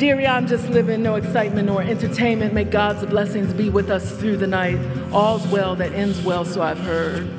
dearie, 0.00 0.26
I'm 0.26 0.48
just 0.48 0.68
living, 0.68 1.00
no 1.00 1.14
excitement 1.14 1.68
nor 1.68 1.80
entertainment. 1.80 2.52
May 2.52 2.64
God's 2.64 3.06
blessings 3.06 3.52
be 3.52 3.70
with 3.70 3.88
us 3.88 4.10
through 4.18 4.38
the 4.38 4.48
night. 4.48 4.80
All's 5.12 5.46
well 5.46 5.76
that 5.76 5.92
ends 5.92 6.20
well, 6.22 6.44
so 6.44 6.60
I've 6.60 6.80
heard. 6.80 7.30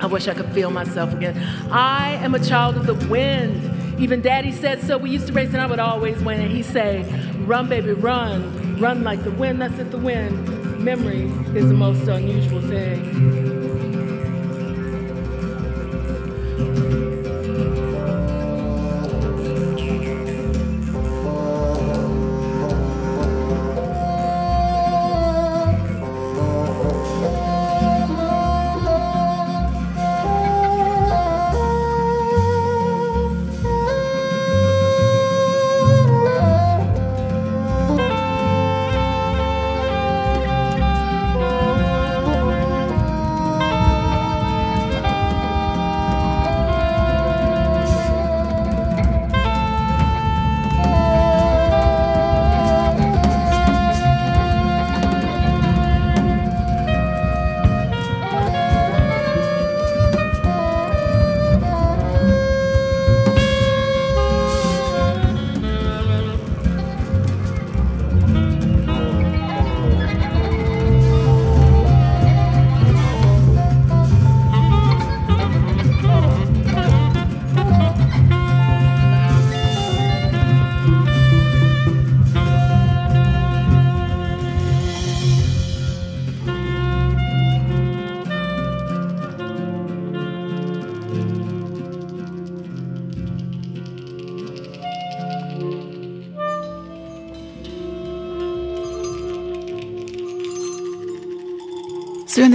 I 0.00 0.06
wish 0.06 0.26
I 0.26 0.32
could 0.32 0.50
feel 0.52 0.70
myself 0.70 1.12
again. 1.12 1.36
I 1.70 2.12
am 2.14 2.34
a 2.34 2.42
child 2.42 2.78
of 2.78 2.86
the 2.86 2.94
wind. 3.06 4.00
Even 4.00 4.22
daddy 4.22 4.52
said 4.52 4.80
so. 4.80 4.96
We 4.96 5.10
used 5.10 5.26
to 5.26 5.34
race 5.34 5.50
and 5.50 5.60
I 5.60 5.66
would 5.66 5.80
always 5.80 6.16
win. 6.22 6.40
And 6.40 6.50
he'd 6.50 6.64
say, 6.64 7.02
Run, 7.40 7.68
baby, 7.68 7.92
run. 7.92 8.80
Run 8.80 9.04
like 9.04 9.22
the 9.22 9.32
wind. 9.32 9.60
That's 9.60 9.78
it, 9.78 9.90
the 9.90 9.98
wind. 9.98 10.78
Memory 10.82 11.24
is 11.54 11.68
the 11.68 11.74
most 11.74 12.08
unusual 12.08 12.62
thing. 12.62 13.57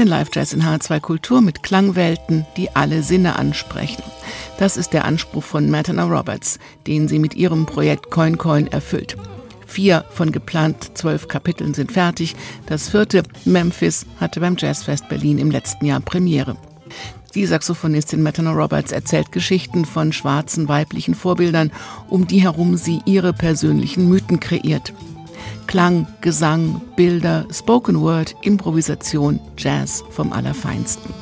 Den 0.03 0.09
Live-Jazz 0.09 0.51
in 0.51 0.63
H2 0.63 0.99
Kultur 0.99 1.39
mit 1.39 1.63
Klangwelten, 1.63 2.45
die 2.57 2.75
alle 2.75 3.03
Sinne 3.03 3.37
ansprechen. 3.37 4.03
Das 4.57 4.75
ist 4.75 4.91
der 4.91 5.05
Anspruch 5.05 5.45
von 5.45 5.69
Matana 5.69 6.03
Roberts, 6.03 6.59
den 6.87 7.07
sie 7.07 7.19
mit 7.19 7.35
ihrem 7.35 7.65
Projekt 7.65 8.11
Coin 8.11 8.37
Coin 8.37 8.67
erfüllt. 8.67 9.15
Vier 9.65 10.03
von 10.09 10.33
geplant 10.33 10.97
zwölf 10.97 11.29
Kapiteln 11.29 11.73
sind 11.73 11.93
fertig. 11.93 12.35
Das 12.65 12.89
vierte, 12.89 13.23
Memphis, 13.45 14.05
hatte 14.19 14.41
beim 14.41 14.57
Jazzfest 14.59 15.07
Berlin 15.07 15.37
im 15.37 15.49
letzten 15.49 15.85
Jahr 15.85 16.01
Premiere. 16.01 16.57
Die 17.33 17.45
Saxophonistin 17.45 18.21
Matana 18.21 18.51
Roberts 18.51 18.91
erzählt 18.91 19.31
Geschichten 19.31 19.85
von 19.85 20.11
schwarzen 20.11 20.67
weiblichen 20.67 21.15
Vorbildern, 21.15 21.71
um 22.09 22.27
die 22.27 22.41
herum 22.41 22.75
sie 22.75 22.99
ihre 23.05 23.31
persönlichen 23.31 24.09
Mythen 24.09 24.41
kreiert. 24.41 24.91
Klang, 25.67 26.07
Gesang, 26.21 26.81
Bilder, 26.95 27.45
Spoken 27.51 28.01
Word, 28.01 28.35
Improvisation, 28.41 29.39
Jazz 29.57 30.03
vom 30.09 30.33
Allerfeinsten. 30.33 31.13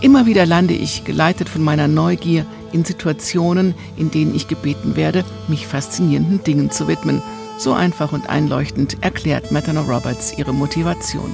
Immer 0.00 0.26
wieder 0.26 0.46
lande 0.46 0.74
ich, 0.74 1.04
geleitet 1.04 1.48
von 1.48 1.62
meiner 1.62 1.88
Neugier, 1.88 2.44
in 2.72 2.84
Situationen, 2.84 3.74
in 3.96 4.10
denen 4.10 4.34
ich 4.34 4.48
gebeten 4.48 4.96
werde, 4.96 5.24
mich 5.48 5.66
faszinierenden 5.66 6.42
Dingen 6.42 6.70
zu 6.70 6.88
widmen. 6.88 7.22
So 7.58 7.72
einfach 7.72 8.12
und 8.12 8.28
einleuchtend 8.28 8.96
erklärt 9.02 9.52
Matana 9.52 9.82
Roberts 9.82 10.36
ihre 10.36 10.52
Motivation. 10.52 11.32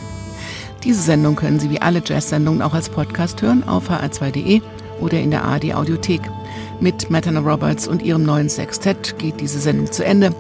Diese 0.84 1.00
Sendung 1.00 1.34
können 1.36 1.58
Sie 1.58 1.70
wie 1.70 1.80
alle 1.80 2.02
Jazz-Sendungen 2.04 2.62
auch 2.62 2.74
als 2.74 2.88
Podcast 2.88 3.42
hören 3.42 3.66
auf 3.66 3.90
hr2.de 3.90 4.60
oder 5.00 5.18
in 5.18 5.30
der 5.30 5.44
AD 5.44 5.74
Audiothek. 5.74 6.20
Mit 6.80 7.10
Matana 7.10 7.40
Roberts 7.40 7.88
und 7.88 8.02
ihrem 8.02 8.22
neuen 8.22 8.48
Sextett 8.48 9.18
geht 9.18 9.40
diese 9.40 9.58
Sendung 9.58 9.90
zu 9.90 10.04
Ende. 10.04 10.34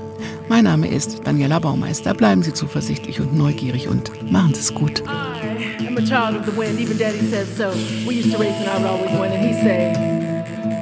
Mein 0.48 0.64
Name 0.64 0.88
ist 0.88 1.20
Daniela 1.24 1.58
Baumeister. 1.58 2.14
Bleiben 2.14 2.42
Sie 2.42 2.52
zuversichtlich 2.52 3.20
und 3.20 3.36
neugierig 3.36 3.88
und 3.88 4.30
machen 4.30 4.54
Sie 4.54 4.60
es 4.60 4.74
gut. 4.74 5.02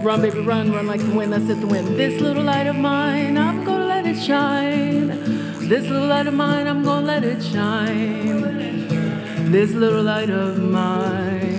Run, 0.07 0.23
baby, 0.23 0.39
run, 0.39 0.73
run 0.73 0.87
like 0.87 1.01
the 1.01 1.11
wind, 1.11 1.33
that's 1.33 1.51
it, 1.51 1.61
the 1.61 1.67
wind. 1.67 1.97
This 1.97 2.21
little 2.21 2.45
light 2.45 2.69
of 2.69 2.77
mine, 2.77 3.37
I'm 3.37 3.65
gonna 3.65 3.87
let 3.87 4.07
it 4.07 4.17
shine. 4.17 5.09
This 5.69 5.89
little 5.89 6.07
light 6.07 6.29
of 6.29 6.35
mine, 6.35 6.69
I'm 6.69 6.85
gonna 6.85 7.05
let 7.05 7.25
it 7.25 7.43
shine. 7.43 9.51
This 9.51 9.73
little 9.73 10.05
light 10.05 10.31
of 10.31 10.59
mine. 10.59 11.56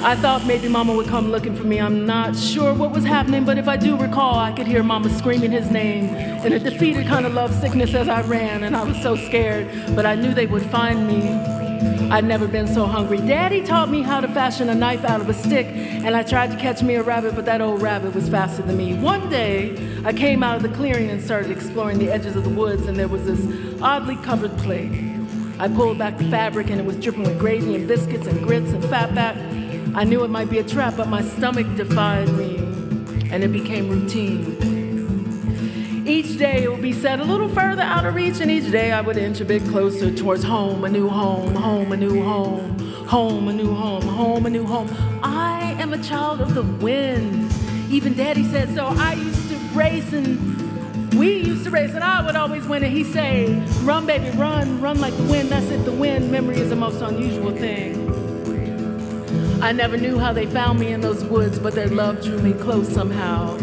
I 0.00 0.14
thought 0.14 0.46
maybe 0.46 0.68
Mama 0.68 0.94
would 0.94 1.08
come 1.08 1.30
looking 1.30 1.56
for 1.56 1.64
me. 1.64 1.80
I'm 1.80 2.06
not 2.06 2.36
sure 2.36 2.72
what 2.72 2.92
was 2.92 3.04
happening, 3.04 3.44
but 3.44 3.58
if 3.58 3.66
I 3.66 3.76
do 3.76 3.96
recall, 3.96 4.38
I 4.38 4.52
could 4.52 4.66
hear 4.66 4.84
Mama 4.84 5.10
screaming 5.10 5.50
his 5.50 5.70
name 5.72 6.14
in 6.46 6.52
a 6.52 6.58
defeated 6.58 7.06
kind 7.08 7.26
of 7.26 7.34
love 7.34 7.52
sickness 7.52 7.92
as 7.94 8.08
I 8.08 8.22
ran, 8.22 8.62
and 8.62 8.76
I 8.76 8.84
was 8.84 8.96
so 9.02 9.16
scared, 9.16 9.68
but 9.96 10.06
I 10.06 10.14
knew 10.14 10.32
they 10.32 10.46
would 10.46 10.62
find 10.70 11.08
me. 11.08 11.28
I'd 12.10 12.24
never 12.24 12.46
been 12.46 12.68
so 12.68 12.86
hungry. 12.86 13.18
Daddy 13.18 13.62
taught 13.62 13.90
me 13.90 14.02
how 14.02 14.20
to 14.20 14.28
fashion 14.28 14.68
a 14.68 14.74
knife 14.74 15.04
out 15.04 15.20
of 15.20 15.28
a 15.28 15.34
stick, 15.34 15.66
and 15.66 16.16
I 16.16 16.22
tried 16.22 16.52
to 16.52 16.56
catch 16.56 16.80
me 16.80 16.94
a 16.94 17.02
rabbit, 17.02 17.34
but 17.34 17.44
that 17.46 17.60
old 17.60 17.82
rabbit 17.82 18.14
was 18.14 18.28
faster 18.28 18.62
than 18.62 18.76
me. 18.76 18.94
One 18.94 19.28
day, 19.28 19.76
I 20.04 20.12
came 20.12 20.44
out 20.44 20.56
of 20.56 20.62
the 20.62 20.70
clearing 20.76 21.10
and 21.10 21.20
started 21.20 21.50
exploring 21.50 21.98
the 21.98 22.10
edges 22.10 22.36
of 22.36 22.44
the 22.44 22.50
woods, 22.50 22.86
and 22.86 22.96
there 22.96 23.08
was 23.08 23.24
this 23.24 23.44
oddly 23.82 24.16
covered 24.16 24.56
plate. 24.58 24.92
I 25.58 25.66
pulled 25.66 25.98
back 25.98 26.18
the 26.18 26.30
fabric, 26.30 26.70
and 26.70 26.80
it 26.80 26.86
was 26.86 26.96
dripping 26.96 27.24
with 27.24 27.38
gravy 27.38 27.74
and 27.74 27.88
biscuits 27.88 28.28
and 28.28 28.40
grits 28.44 28.70
and 28.70 28.82
fatback. 28.84 29.36
I 29.94 30.04
knew 30.04 30.22
it 30.24 30.30
might 30.30 30.48
be 30.48 30.58
a 30.58 30.64
trap, 30.64 30.96
but 30.96 31.08
my 31.08 31.22
stomach 31.22 31.66
defied 31.76 32.32
me, 32.34 32.56
and 33.30 33.42
it 33.42 33.52
became 33.52 33.88
routine. 33.88 34.56
Each 36.06 36.38
day 36.38 36.62
it 36.64 36.70
would 36.70 36.82
be 36.82 36.92
set 36.92 37.20
a 37.20 37.24
little 37.24 37.48
further 37.48 37.82
out 37.82 38.06
of 38.06 38.14
reach, 38.14 38.40
and 38.40 38.50
each 38.50 38.70
day 38.70 38.92
I 38.92 39.00
would 39.00 39.16
inch 39.16 39.40
a 39.40 39.44
bit 39.44 39.62
closer 39.64 40.10
towards 40.10 40.42
home, 40.44 40.84
a 40.84 40.88
new 40.88 41.08
home, 41.08 41.54
home, 41.54 41.92
a 41.92 41.96
new 41.96 42.22
home, 42.22 42.78
home, 43.06 43.48
a 43.48 43.52
new 43.52 43.74
home, 43.74 44.02
home, 44.02 44.46
a 44.46 44.50
new 44.50 44.64
home. 44.64 44.88
I 45.22 45.76
am 45.78 45.92
a 45.92 45.98
child 46.02 46.40
of 46.40 46.54
the 46.54 46.62
wind. 46.62 47.52
Even 47.90 48.14
daddy 48.14 48.44
said 48.44 48.74
so. 48.74 48.86
I 48.86 49.14
used 49.14 49.48
to 49.50 49.56
race 49.74 50.12
and 50.12 50.38
we 51.14 51.38
used 51.38 51.64
to 51.64 51.70
race, 51.70 51.94
and 51.94 52.04
I 52.04 52.24
would 52.24 52.36
always 52.36 52.66
win. 52.66 52.84
And 52.84 52.92
he 52.92 53.02
say, 53.04 53.60
"Run, 53.82 54.06
baby, 54.06 54.30
run, 54.36 54.80
run 54.80 55.00
like 55.00 55.16
the 55.16 55.24
wind." 55.24 55.48
That's 55.48 55.66
it. 55.70 55.84
The 55.84 55.92
wind. 55.92 56.30
Memory 56.30 56.60
is 56.60 56.70
the 56.70 56.76
most 56.76 57.00
unusual 57.00 57.50
thing. 57.50 58.17
I 59.60 59.72
never 59.72 59.96
knew 59.96 60.20
how 60.20 60.32
they 60.32 60.46
found 60.46 60.78
me 60.78 60.92
in 60.92 61.00
those 61.00 61.24
woods, 61.24 61.58
but 61.58 61.74
their 61.74 61.88
love 61.88 62.22
drew 62.22 62.38
me 62.38 62.52
close 62.52 62.88
somehow. 62.88 63.56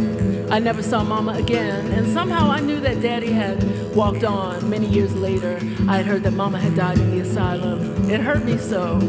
I 0.51 0.59
never 0.59 0.83
saw 0.83 1.03
Mama 1.03 1.31
again, 1.33 1.87
and 1.93 2.05
somehow 2.13 2.51
I 2.51 2.59
knew 2.59 2.81
that 2.81 3.01
Daddy 3.01 3.31
had 3.31 3.63
walked 3.95 4.25
on. 4.25 4.69
Many 4.69 4.87
years 4.87 5.15
later, 5.15 5.57
I 5.87 5.97
had 5.97 6.05
heard 6.05 6.23
that 6.23 6.33
Mama 6.33 6.59
had 6.59 6.75
died 6.75 6.97
in 6.97 7.11
the 7.11 7.21
asylum. 7.21 8.09
It 8.09 8.19
hurt 8.19 8.43
me 8.43 8.57
so. 8.57 8.99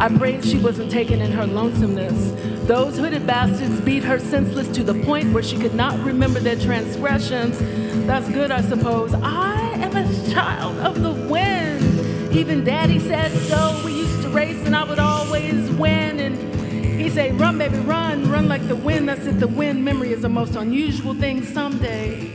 I 0.00 0.08
prayed 0.08 0.44
she 0.44 0.58
wasn't 0.58 0.90
taken 0.90 1.20
in 1.20 1.30
her 1.30 1.46
lonesomeness. 1.46 2.32
Those 2.66 2.98
hooded 2.98 3.24
bastards 3.24 3.80
beat 3.80 4.02
her 4.02 4.18
senseless 4.18 4.66
to 4.68 4.82
the 4.82 4.94
point 5.04 5.32
where 5.32 5.42
she 5.42 5.56
could 5.56 5.74
not 5.74 5.98
remember 6.00 6.40
their 6.40 6.56
transgressions. 6.56 7.58
That's 8.06 8.28
good, 8.28 8.50
I 8.50 8.62
suppose. 8.62 9.14
I 9.14 9.70
am 9.74 9.96
a 9.96 10.32
child 10.32 10.78
of 10.78 11.00
the 11.00 11.12
wind. 11.12 12.34
Even 12.34 12.64
Daddy 12.64 12.98
said 12.98 13.30
so. 13.48 13.99
Race, 14.32 14.64
and 14.66 14.76
I 14.76 14.84
would 14.84 14.98
always 14.98 15.70
win. 15.70 16.20
And 16.20 17.00
He 17.00 17.10
say, 17.10 17.32
run, 17.32 17.58
baby, 17.58 17.78
run, 17.78 18.30
run 18.30 18.48
like 18.48 18.66
the 18.68 18.76
wind. 18.76 19.08
That's 19.08 19.26
it, 19.26 19.40
the 19.40 19.48
wind. 19.48 19.84
Memory 19.84 20.12
is 20.12 20.22
the 20.22 20.28
most 20.28 20.54
unusual 20.56 21.14
thing 21.14 21.44
someday. 21.44 22.32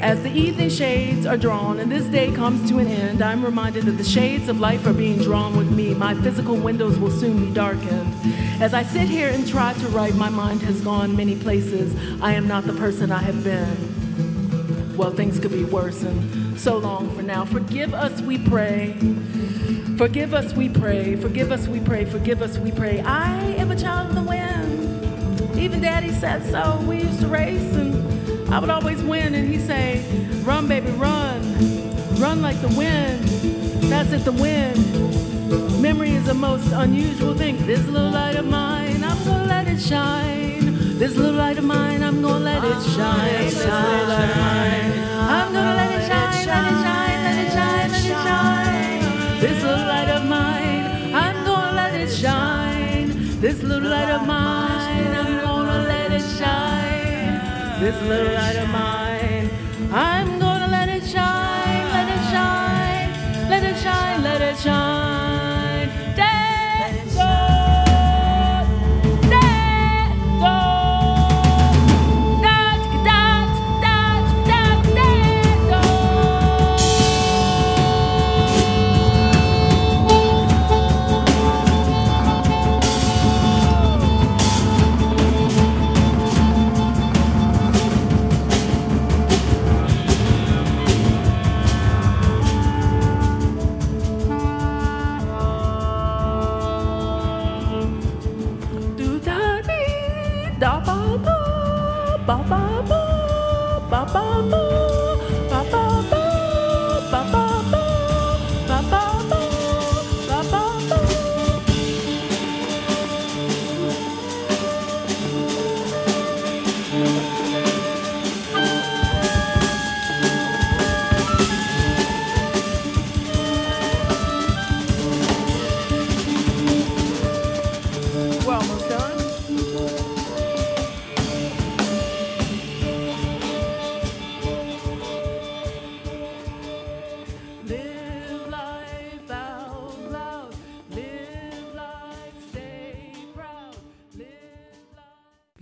As 0.00 0.22
the 0.22 0.30
evening 0.30 0.70
shades 0.70 1.26
are 1.26 1.36
drawn 1.36 1.78
and 1.78 1.92
this 1.92 2.06
day 2.06 2.32
comes 2.32 2.66
to 2.70 2.78
an 2.78 2.86
end, 2.86 3.20
I'm 3.20 3.44
reminded 3.44 3.84
that 3.84 3.98
the 3.98 4.04
shades 4.04 4.48
of 4.48 4.58
life 4.58 4.86
are 4.86 4.94
being 4.94 5.18
drawn 5.18 5.54
with 5.54 5.70
me. 5.70 5.92
My 5.92 6.14
physical 6.14 6.56
windows 6.56 6.98
will 6.98 7.10
soon 7.10 7.44
be 7.44 7.52
darkened. 7.52 8.14
As 8.62 8.72
I 8.72 8.82
sit 8.82 9.08
here 9.10 9.28
and 9.28 9.46
try 9.46 9.74
to 9.74 9.88
write, 9.88 10.14
my 10.14 10.30
mind 10.30 10.62
has 10.62 10.80
gone 10.80 11.14
many 11.14 11.36
places. 11.36 11.94
I 12.22 12.32
am 12.32 12.48
not 12.48 12.64
the 12.64 12.72
person 12.72 13.12
I 13.12 13.18
have 13.18 13.44
been. 13.44 13.89
Well, 15.00 15.12
things 15.12 15.40
could 15.40 15.52
be 15.52 15.64
worse, 15.64 16.02
and 16.02 16.60
so 16.60 16.76
long 16.76 17.16
for 17.16 17.22
now. 17.22 17.46
Forgive 17.46 17.94
us, 17.94 18.20
we 18.20 18.36
pray. 18.36 18.98
Forgive 19.96 20.34
us, 20.34 20.52
we 20.52 20.68
pray. 20.68 21.16
Forgive 21.16 21.52
us, 21.52 21.66
we 21.66 21.80
pray. 21.80 22.04
Forgive 22.04 22.42
us, 22.42 22.58
we 22.58 22.70
pray. 22.70 23.00
I 23.00 23.38
am 23.52 23.70
a 23.70 23.76
child 23.76 24.10
of 24.10 24.16
the 24.16 24.22
wind. 24.22 25.58
Even 25.58 25.80
daddy 25.80 26.12
said 26.12 26.44
so. 26.50 26.84
We 26.86 26.98
used 26.98 27.18
to 27.20 27.28
race 27.28 27.74
and 27.76 28.52
I 28.52 28.58
would 28.58 28.68
always 28.68 29.02
win, 29.02 29.34
and 29.34 29.50
he'd 29.50 29.66
say, 29.66 30.04
Run, 30.44 30.68
baby, 30.68 30.90
run. 30.90 31.40
Run 32.20 32.42
like 32.42 32.60
the 32.60 32.68
wind. 32.68 33.24
That's 33.90 34.12
it, 34.12 34.26
the 34.26 34.32
wind. 34.32 35.80
Memory 35.80 36.10
is 36.10 36.26
the 36.26 36.34
most 36.34 36.70
unusual 36.72 37.34
thing. 37.34 37.56
This 37.66 37.82
little 37.86 38.10
light 38.10 38.36
of 38.36 38.44
mine, 38.44 39.02
I'm 39.02 39.24
gonna 39.24 39.46
let 39.46 39.66
it 39.66 39.80
shine. 39.80 40.98
This 40.98 41.16
little 41.16 41.36
light 41.36 41.56
of 41.56 41.64
mine, 41.64 42.02
I'm 42.02 42.20
gonna 42.20 42.44
let 42.44 42.62
it 42.62 42.82
shine. 42.90 43.46
This 43.46 43.64
this 57.92 58.02
little 58.02 58.32
light 58.34 58.56
of 58.56 58.68
mine. 58.68 58.89